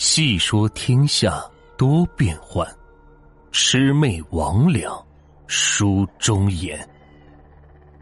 [0.00, 1.44] 细说天下
[1.76, 2.66] 多变幻，
[3.52, 5.04] 魑魅魍魉
[5.46, 6.88] 书中言。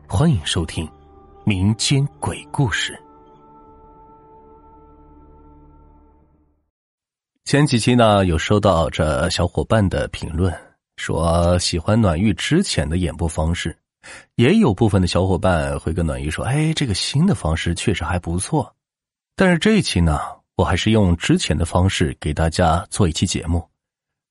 [0.06, 0.88] 欢迎收听
[1.44, 2.96] 民间鬼故事。
[7.44, 10.56] 前几期呢，有收到这小伙伴的评论，
[10.98, 13.76] 说喜欢暖玉之前的演播方式，
[14.36, 18.72] 也有部分的小伙伴会跟暖玉说：“哎，这个新的方式确实还不错。”
[19.34, 20.37] 但是这一期呢？
[20.58, 23.64] 我还是用之前的方式给大家做一期节目，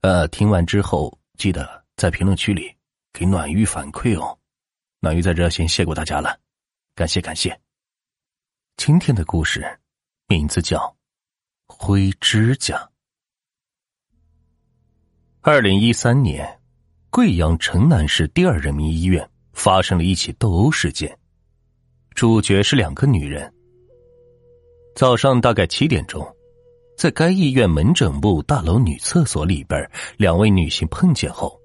[0.01, 2.69] 呃，听完之后记得在评论区里
[3.13, 4.37] 给暖玉反馈哦。
[4.99, 6.37] 暖玉在这先谢过大家了，
[6.95, 7.57] 感谢感谢。
[8.75, 9.79] 今天的故事
[10.27, 10.79] 名字叫
[11.65, 12.75] 《灰指甲》。
[15.39, 16.59] 二零一三年，
[17.09, 21.17] 贵阳城南市第二人民医院发生了一起斗殴事件，
[22.15, 23.53] 主角是两个女人。
[24.97, 26.27] 早上大概七点钟，
[26.97, 29.79] 在该医院门诊部大楼女厕所里边，
[30.17, 31.55] 两位女性碰见后，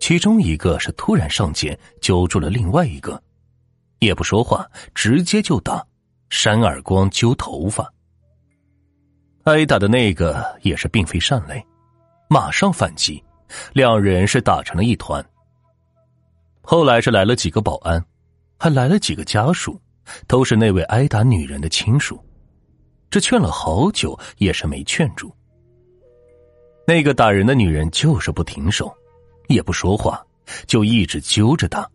[0.00, 3.22] 其中一个是突然上前揪住了另外一个，
[3.98, 5.86] 也不说话，直接就打，
[6.30, 7.86] 扇耳光、揪头发。
[9.42, 11.62] 挨打的那个也是并非善类，
[12.26, 13.22] 马上反击，
[13.74, 15.22] 两人是打成了一团。
[16.62, 18.02] 后来是来了几个保安，
[18.58, 19.78] 还来了几个家属，
[20.26, 22.18] 都是那位挨打女人的亲属。
[23.12, 25.30] 这劝了好久也是没劝住。
[26.86, 28.90] 那个打人的女人就是不停手，
[29.48, 30.24] 也不说话，
[30.66, 31.86] 就一直揪着他。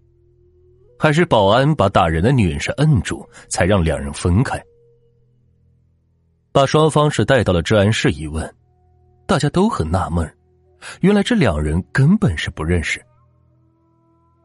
[0.99, 4.63] 还是保安把打人的女人是摁住，才让两人分开。
[6.51, 8.55] 把双方是带到了治安室一问，
[9.25, 10.31] 大家都很纳闷，
[11.01, 13.03] 原来这两人根本是不认识。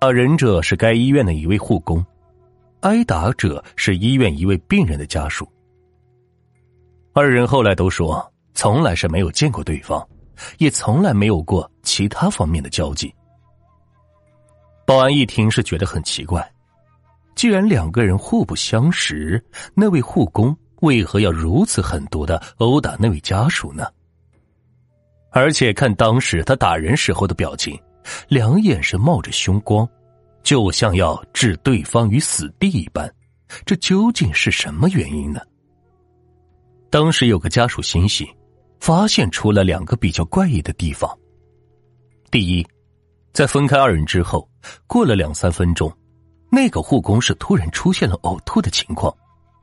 [0.01, 2.03] 打人者是该医院的一位护工，
[2.81, 5.47] 挨打者是医院一位病人的家属。
[7.15, 10.03] 二人后来都说，从来是没有见过对方，
[10.57, 13.15] 也从来没有过其他方面的交集。
[14.87, 16.51] 保安一听是觉得很奇怪，
[17.35, 19.43] 既然两个人互不相识，
[19.75, 23.87] 那位护工为何要如此狠毒的殴打那位家属呢？
[25.31, 27.79] 而且看当时他打人时候的表情，
[28.27, 29.87] 两眼是冒着凶光，
[30.43, 33.07] 就像要置对方于死地一般，
[33.67, 35.43] 这究竟是什么原因呢？
[36.93, 38.29] 当时有个家属欣喜，
[38.79, 41.11] 发现出了两个比较怪异的地方。
[42.31, 42.67] 第一，
[43.33, 44.47] 在分开二人之后，
[44.87, 45.91] 过了两三分钟，
[46.51, 49.11] 那个护工是突然出现了呕吐的情况，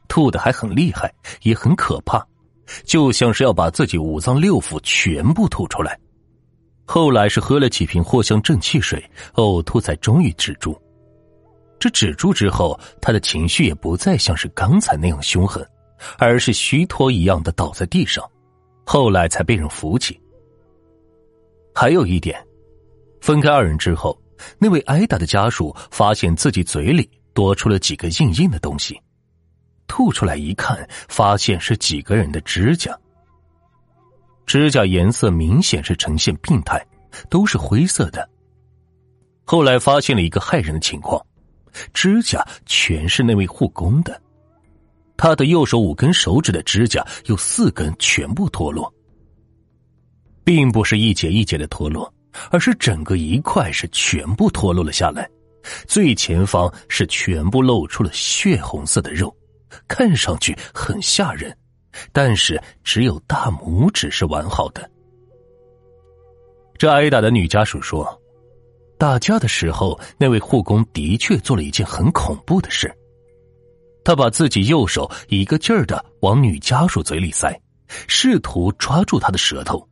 [0.08, 1.14] 吐的还很厉害，
[1.44, 2.26] 也很可怕，
[2.84, 6.00] 就像是要把自己五脏六腑全部吐出来。
[6.84, 10.76] 后来是喝了几瓶藿香正气水，呕吐才终于止住。
[11.78, 15.64] 这止住之后，他的情绪也不再像是刚才那样凶狠。
[16.18, 18.24] 而是虚脱一样的倒在地上，
[18.86, 20.20] 后来才被人扶起。
[21.74, 22.46] 还有一点，
[23.22, 24.20] 分开二人之后，
[24.58, 29.00] 那位挨打的家属发现自己嘴里多出了几个硬硬的东西，
[29.88, 32.98] 吐出来一看，发现是几个人的指甲，
[34.46, 36.86] 指甲颜色明显是呈现病态，
[37.30, 38.28] 都是灰色的。
[39.46, 41.24] 后来发现了一个骇人的情况，
[41.94, 44.22] 指甲全是那位护工的。
[45.22, 48.90] 他的右手五根手指的指甲有四根全部脱落，
[50.46, 52.12] 并不是一节一节的脱落，
[52.52, 55.30] 而是整个一块是全部脱落了下来。
[55.86, 59.36] 最前方是全部露出了血红色的肉，
[59.90, 61.54] 看上去很吓人，
[62.14, 64.90] 但是只有大拇指是完好的。
[66.78, 68.08] 这挨打的女家属说，
[68.98, 72.90] 打架的时候，那位护工的确做了一件很恐怖的事。
[74.04, 77.60] 他把自己右手一个劲儿的往女家属嘴里塞，
[78.08, 79.88] 试图抓住她的舌头。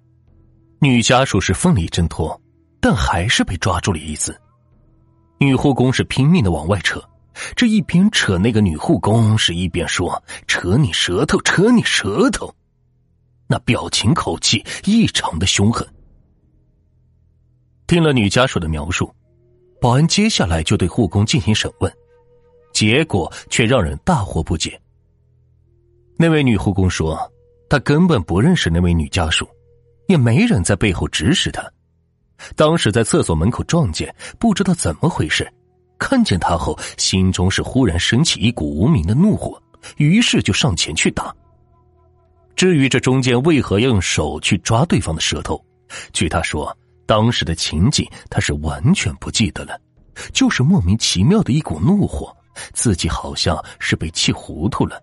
[0.79, 2.40] 女家属是奋力挣脱，
[2.79, 4.40] 但还是被抓住了一次。
[5.40, 7.03] 女护工是拼命的往外扯，
[7.56, 12.53] 这一边扯，那个女护工是一边说：“扯你舌头，扯你舌头。”
[13.47, 15.87] 那表情口气异常的凶狠。
[17.85, 19.14] 听了女家属的描述，
[19.79, 21.91] 保安接下来就对护工进行审问。
[22.78, 24.79] 结果却让人大惑不解。
[26.16, 27.20] 那位女护工说
[27.68, 29.50] ：“她根本不认识那位女家属，
[30.08, 31.68] 也没人在背后指使她。
[32.56, 35.52] 当时在厕所门口撞见，不知道怎么回事，
[35.97, 39.59] 看见她后，心中是忽然升起一股无名的怒火，
[39.96, 41.35] 于是就上前去打。
[42.56, 45.59] 至于这中间为何要用手去抓对方的舌头，
[46.14, 46.78] 据他说，
[47.08, 49.82] 当时的情景他是完全不记得了，
[50.32, 52.32] 就是莫名其妙的一股怒火。”
[52.74, 55.02] 自己好像是被气糊涂了，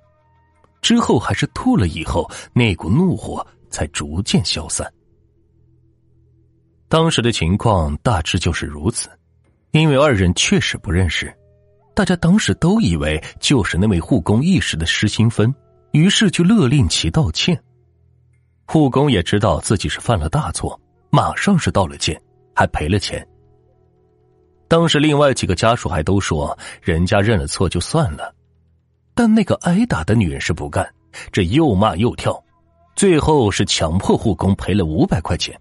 [0.83, 4.91] 之后还是吐了以后，那股怒火才逐渐消散。
[6.89, 9.09] 当时的情况大致就是如此，
[9.73, 11.35] 因为二人确实不认识，
[11.95, 15.53] 大家当时都以为就是那位护工一时的失心疯，
[15.93, 17.61] 于是就勒令其道歉。
[18.67, 20.81] 护工也知道自己是犯了大错，
[21.11, 22.21] 马上是道了歉，
[22.55, 23.27] 还赔了钱。
[24.69, 28.35] 当时另外几个家属还都说，人家认了错就算了，
[29.15, 30.89] 但那个挨打的女人是不干，
[31.31, 32.43] 这又骂又跳，
[32.97, 35.59] 最后是强迫护工赔了五百块钱。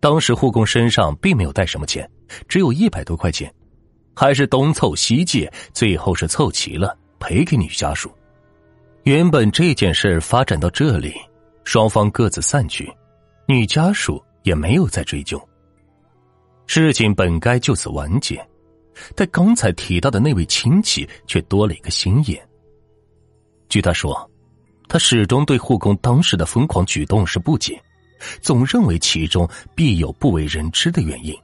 [0.00, 2.10] 当时护工身上并没有带什么钱，
[2.48, 3.52] 只有一百多块钱，
[4.14, 8.10] 还是东凑西借，最后是凑齐了赔给女家属。
[9.04, 11.14] 原本这件事发展到这里。
[11.62, 12.92] 双方各自散去，
[13.46, 15.40] 女家属也没有再追究。
[16.72, 18.40] 事情本该就此完结，
[19.16, 22.40] 但刚才提到的那位亲戚却多了一个心眼。
[23.68, 24.30] 据他说，
[24.88, 27.82] 他始终对护工当时的疯狂举动是不解，
[28.40, 31.36] 总认为其中必有不为人知的原因。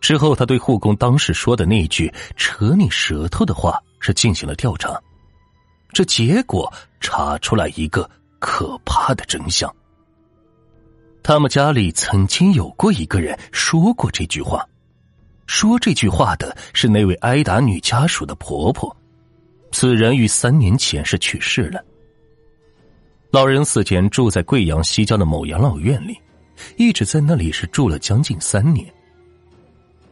[0.00, 2.08] 之后，他对护工当时说的那句
[2.38, 4.96] “扯你舌头”的话是进行了调查，
[5.92, 8.08] 这结果查出来一个。
[8.38, 9.72] 可怕的真相。
[11.22, 14.66] 他们家里曾经有过一个人说过这句话，
[15.46, 18.94] 说这句话的是那位挨打女家属的婆婆，
[19.70, 21.82] 此人于三年前是去世了。
[23.30, 26.18] 老人死前住在贵阳西郊的某养老院里，
[26.76, 28.86] 一直在那里是住了将近三年。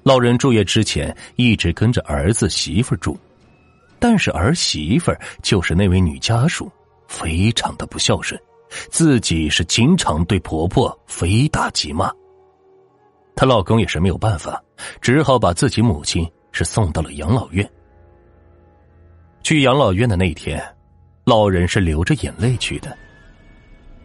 [0.02, 3.18] 老人住院之前一直跟着儿子媳妇住，
[3.98, 5.12] 但是儿媳妇
[5.42, 6.70] 就是那位女家属。
[7.08, 8.40] 非常的不孝顺，
[8.90, 12.10] 自己是经常对婆婆非打即骂。
[13.34, 14.62] 她老公也是没有办法，
[15.00, 17.68] 只好把自己母亲是送到了养老院。
[19.42, 20.62] 去养老院的那天，
[21.24, 22.96] 老人是流着眼泪去的。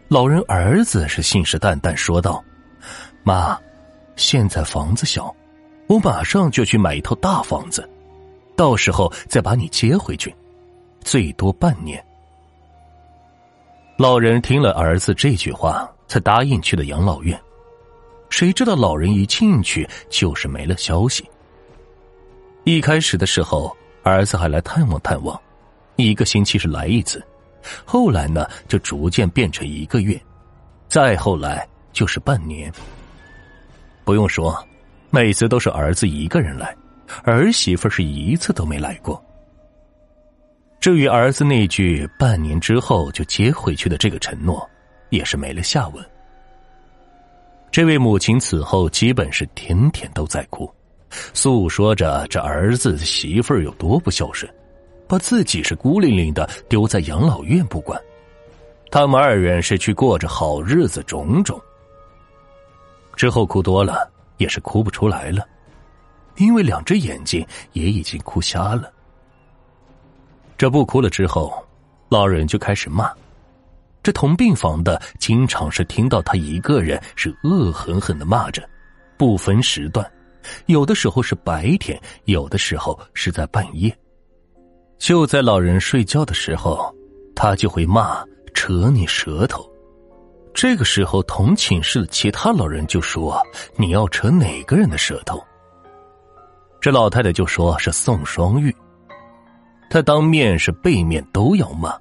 [0.08, 2.42] 老人儿子是信誓旦旦说道
[3.22, 3.58] ：“妈，
[4.16, 5.34] 现在房子小，
[5.88, 7.88] 我马上就去买一套大房子，
[8.56, 10.34] 到时候再把你接回去，
[11.02, 12.02] 最多半年。”
[13.98, 17.40] 老人听了儿子这句话，才答应去了养老院。
[18.28, 21.24] 谁知道老人一进去就是没了消息。
[22.64, 25.40] 一开始的时候，儿子还来探望探望，
[25.96, 27.24] 一个星期是来一次，
[27.86, 30.20] 后来呢就逐渐变成一个月，
[30.88, 32.70] 再后来就是半年。
[34.04, 34.62] 不用说，
[35.08, 36.76] 每次都是儿子一个人来，
[37.24, 39.24] 儿媳妇是一次都没来过。
[40.80, 44.68] 至于儿子那句半年之后就接回去的这个承诺，
[45.10, 46.04] 也是没了下文。
[47.72, 50.72] 这位母亲此后基本是天天都在哭，
[51.34, 54.50] 诉说着这儿子媳妇儿有多不孝顺，
[55.08, 58.00] 把自己是孤零零的丢在养老院不管，
[58.90, 61.60] 他们二人是去过着好日子，种种。
[63.16, 65.46] 之后哭多了也是哭不出来了，
[66.36, 68.92] 因为两只眼睛也已经哭瞎了。
[70.58, 71.52] 这不哭了之后，
[72.08, 73.10] 老人就开始骂。
[74.02, 78.62] 这同病房的经常是听到他一个人是恶狠狠的骂着，
[79.16, 80.08] 不分时段，
[80.66, 83.94] 有的时候是白天，有的时候是在半夜。
[84.98, 86.94] 就在老人睡觉的时候，
[87.34, 88.24] 他就会骂
[88.54, 89.68] 扯你舌头。
[90.54, 93.38] 这个时候，同寝室的其他老人就说
[93.76, 95.44] ：“你要扯哪个人的舌头？”
[96.80, 98.74] 这老太太就说是宋双玉。
[99.88, 101.96] 他当面是背面都要骂，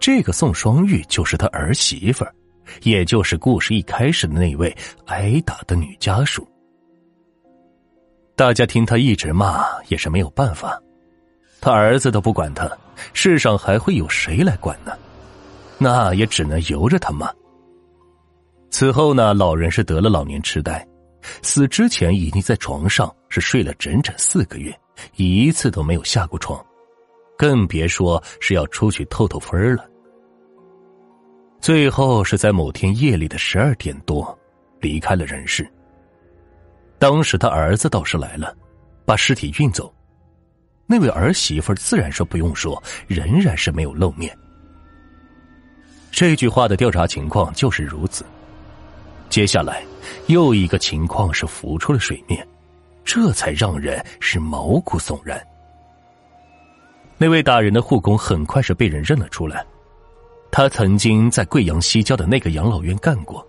[0.00, 2.34] 这个宋双玉就是他儿媳妇儿，
[2.82, 4.74] 也就是故事一开始的那位
[5.06, 6.46] 挨打的女家属。
[8.34, 10.78] 大家听他一直骂也是没有办法，
[11.60, 12.70] 他儿子都不管他，
[13.12, 14.92] 世上还会有谁来管呢？
[15.78, 17.30] 那也只能由着他骂。
[18.70, 20.86] 此后呢，老人是得了老年痴呆，
[21.40, 24.74] 死之前已经在床上是睡了整整四个月，
[25.16, 26.62] 一次都没有下过床。
[27.36, 29.88] 更别说是要出去透透风了。
[31.60, 34.36] 最后是在某天夜里的十二点多，
[34.80, 35.68] 离开了人世。
[36.98, 38.56] 当时他儿子倒是来了，
[39.04, 39.92] 把尸体运走。
[40.86, 44.36] 那位儿媳妇自然说不用说，仍然是没有露面。
[46.12, 48.24] 这句话的调查情况就是如此。
[49.28, 49.82] 接下来
[50.28, 52.46] 又一个情况是浮出了水面，
[53.04, 55.44] 这才让人是毛骨悚然。
[57.18, 59.64] 那位打人的护工很快是被人认了出来，
[60.50, 63.46] 他曾经在贵阳西郊的那个养老院干过，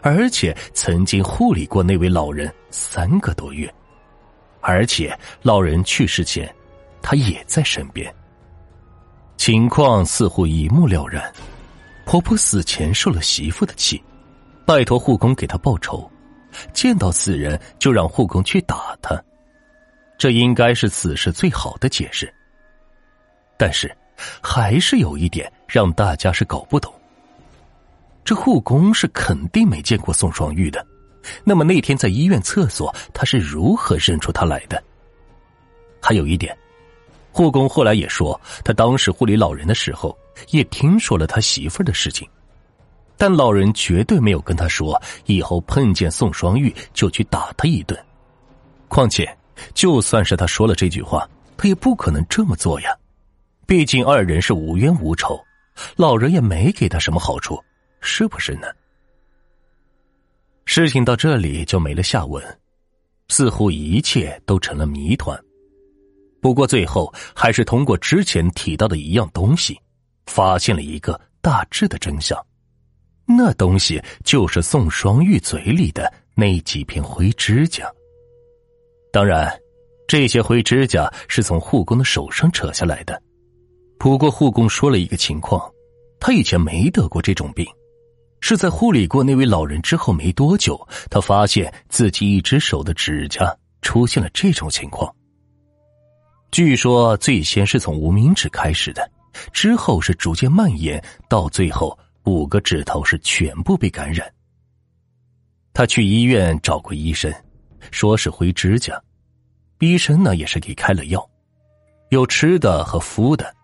[0.00, 3.72] 而且曾经护理过那位老人三个多月，
[4.60, 6.52] 而且老人去世前，
[7.02, 8.12] 他也在身边。
[9.36, 11.30] 情况似乎一目了然，
[12.06, 14.02] 婆婆死前受了媳妇的气，
[14.64, 16.10] 拜托护工给她报仇，
[16.72, 19.22] 见到此人就让护工去打他，
[20.16, 22.32] 这应该是此事最好的解释。
[23.56, 23.94] 但是，
[24.40, 26.92] 还是有一点让大家是搞不懂。
[28.24, 30.86] 这护工是肯定没见过宋双玉的，
[31.42, 34.82] 那么那天在医院厕所，他是如何认出他来的？
[36.00, 36.56] 还有一点，
[37.32, 40.16] 护工后来也说，他当时护理老人的时候，
[40.50, 42.28] 也听说了他媳妇的事情，
[43.16, 47.98] 但老人绝对没有跟他说以后碰见宋双玉就去打他一顿。
[48.88, 49.28] 况且，
[49.74, 52.96] 就算是他说了这句话，他也不可能这么做呀，
[53.72, 55.42] 毕竟二人是无冤无仇，
[55.96, 57.58] 老人也没给他什么好处。
[58.02, 58.66] 是不是呢？
[60.66, 62.44] 事情到这里就没了下文，
[63.28, 65.42] 似乎一切都成了谜团。
[66.42, 69.80] 不过最后还是通过之前提到的一样东西，
[70.26, 72.38] 发现了一个大致的真相。
[73.24, 77.90] 那东西就是宋双玉嘴里的那几片灰指甲。
[79.10, 79.50] 当然，
[80.06, 83.18] 这些灰指甲是从护工的手上扯下来的。
[84.02, 85.72] 不过护工说了一个情况，
[86.18, 87.64] 他以前没得过这种病。
[88.40, 90.76] 是在护理过那位老人之后没多久，
[91.08, 95.14] 他发现自己一只手的指甲出现了这种情况。
[96.50, 99.08] 据说最先是从无名指开始的，
[99.52, 104.28] 之后是逐渐蔓延，到最后五个指头是全部被感染。
[105.72, 107.32] 他去医院找过医生，
[107.92, 109.00] 说是灰指甲，
[109.78, 111.24] 医生呢也是给开了药，
[112.08, 113.54] 有吃的和敷的。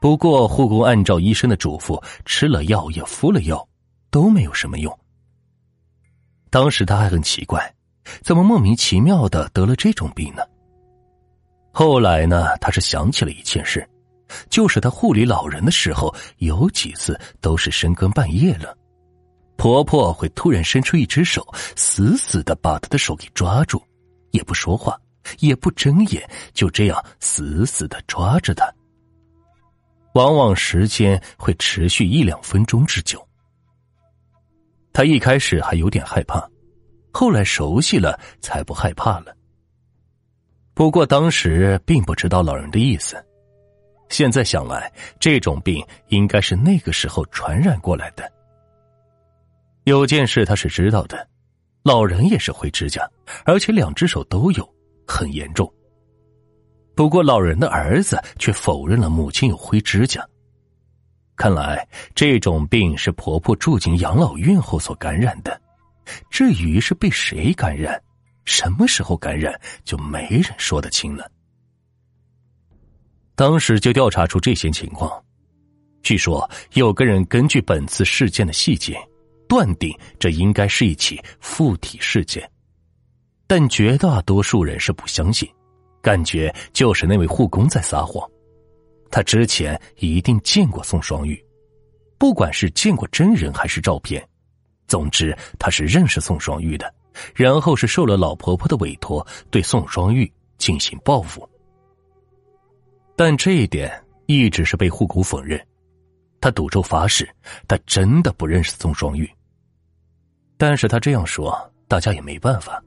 [0.00, 3.68] 不过，护工按照医生的嘱咐吃了药，也敷了药，
[4.10, 4.98] 都没有什么用。
[6.48, 7.72] 当时他还很奇怪，
[8.22, 10.42] 怎么莫名其妙的得了这种病呢？
[11.70, 13.86] 后来呢，他是想起了一件事，
[14.48, 18.74] 就是他护理老人的时候，有几次都是深更半夜了，
[19.56, 23.80] 婆婆会突然伸出一只手，死死的把他的手给抓住，
[24.30, 24.98] 也不说话，
[25.40, 28.66] 也不睁眼，就这样死死的抓着他。
[30.14, 33.26] 往往时间会持续一两分钟之久。
[34.92, 36.48] 他一开始还有点害怕，
[37.12, 39.36] 后来熟悉了才不害怕了。
[40.74, 43.22] 不过当时并不知道老人的意思，
[44.08, 48.30] 现在想来，这种病应该是那个时候传染过来的。
[49.84, 51.28] 有件事他是知道的，
[51.82, 53.08] 老人也是灰指甲，
[53.44, 54.74] 而且两只手都有，
[55.06, 55.72] 很严重。
[56.94, 60.22] 不过，老人的儿子却否认了母亲有灰指甲。
[61.36, 65.58] 看来这种病是婆婆住进养老院后所感染的。
[66.28, 67.98] 至于是被谁感染，
[68.44, 71.30] 什么时候感染，就没人说得清了。
[73.34, 75.10] 当时就调查出这些情况。
[76.02, 78.98] 据说有个人根据本次事件的细节，
[79.48, 82.50] 断定这应该是一起附体事件，
[83.46, 85.48] 但绝大多数人是不相信。
[86.02, 88.28] 感觉就是那位护工在撒谎，
[89.10, 91.42] 他之前一定见过宋双玉，
[92.18, 94.26] 不管是见过真人还是照片，
[94.86, 96.92] 总之他是认识宋双玉的，
[97.34, 101.48] 然后是受了老婆婆的委托对宋双玉进行报复。
[103.16, 103.92] 但这一点
[104.26, 105.60] 一直是被护工否认，
[106.40, 107.28] 他赌咒发誓，
[107.68, 109.30] 他真的不认识宋双玉。
[110.56, 111.54] 但是他这样说，
[111.88, 112.82] 大家也没办法。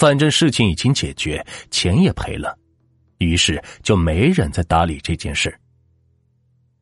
[0.00, 2.58] 反正事情已经解决，钱也赔了，
[3.18, 5.54] 于是就没人再搭理这件事。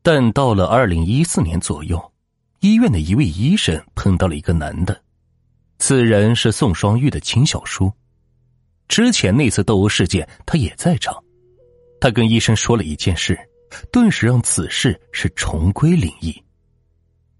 [0.04, 2.00] 但到了二零一四年左右，
[2.60, 5.02] 医院的一位医生碰到了一个男的，
[5.80, 7.92] 此人是宋双玉的亲小叔。
[8.86, 11.12] 之前那次斗殴事件，他也在场。
[12.00, 13.36] 他跟医生说了一件事，
[13.90, 16.32] 顿时让此事是重归灵异。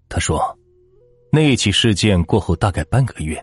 [0.09, 0.59] 他说，
[1.31, 3.41] 那起事件过后大概半个月，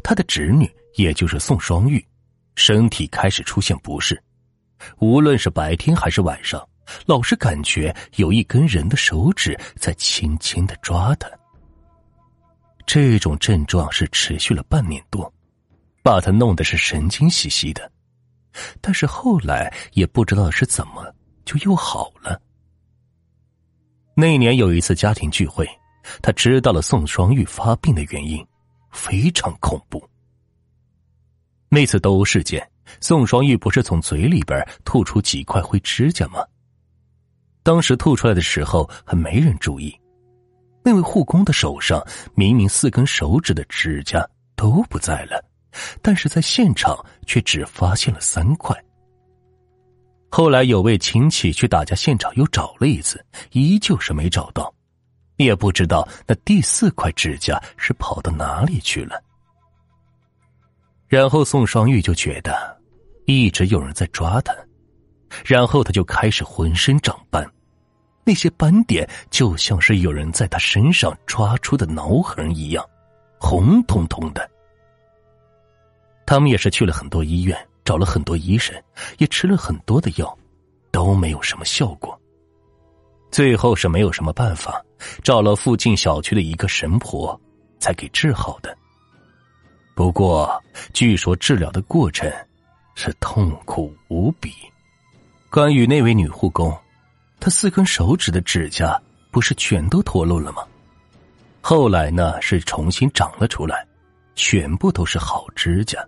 [0.00, 0.70] 他的侄女。
[0.94, 2.04] 也就是宋双玉，
[2.54, 4.22] 身体开始出现不适，
[4.98, 6.66] 无论是白天还是晚上，
[7.06, 11.28] 老是感觉有一根人的手指在轻轻的抓他。
[12.84, 15.32] 这种症状是持续了半年多，
[16.02, 17.90] 把他弄得是神经兮兮的。
[18.80, 22.38] 但是后来也不知道是怎么就又好了。
[24.14, 25.66] 那年有一次家庭聚会，
[26.20, 28.46] 他知道了宋双玉发病的原因，
[28.90, 30.06] 非常恐怖。
[31.74, 36.44] 那次斗殴事件，宋双玉不是从嘴里边吐出几块灰指甲吗？
[37.62, 39.98] 当时吐出来的时候还没人注意，
[40.84, 44.22] 那位护工的手上明明四根手指的指甲
[44.54, 45.42] 都不在了，
[46.02, 48.76] 但是在现场却只发现了三块。
[50.28, 54.70] 后来有位亲戚去打架现场又找了一次，依旧是没找到，
[55.36, 59.18] 也不知道那第四块指甲是跑到哪里去了。
[61.12, 62.80] 然后宋双玉就觉得
[63.26, 64.56] 一直有人在抓他，
[65.44, 67.46] 然后他就开始浑身长斑，
[68.24, 72.82] 那些斑点就像是有人在他身上抓出的挠痕一样，
[73.38, 74.50] 红彤彤的。
[76.24, 77.54] 他们也是去了很多医院，
[77.84, 78.74] 找了很多医生，
[79.18, 80.34] 也吃了很多的药，
[80.90, 82.18] 都没有什么效果。
[83.30, 84.82] 最后是没有什么办法，
[85.22, 87.38] 找了附近小区的一个神婆，
[87.78, 88.74] 才给治好的。
[90.02, 90.60] 不过，
[90.92, 92.28] 据说治疗的过程
[92.96, 94.52] 是痛苦无比。
[95.48, 96.76] 关于那位女护工，
[97.38, 100.64] 她四根手指的指甲不是全都脱落了吗？
[101.60, 103.86] 后来呢，是重新长了出来，
[104.34, 106.04] 全部都是好指甲。